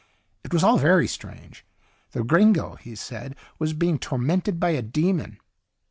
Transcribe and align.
It 0.43 0.51
was 0.51 0.63
all 0.63 0.77
very 0.79 1.05
strange. 1.07 1.63
The 2.13 2.23
gringo, 2.23 2.73
he 2.73 2.95
said, 2.95 3.35
was 3.59 3.73
being 3.73 3.99
tormented 3.99 4.59
by 4.59 4.69
a 4.71 4.81
demon. 4.81 5.37